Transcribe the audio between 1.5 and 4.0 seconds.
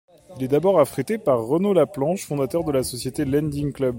Laplanche, fondateur de la société Lending Club.